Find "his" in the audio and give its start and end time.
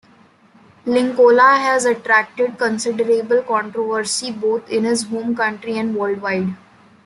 4.83-5.03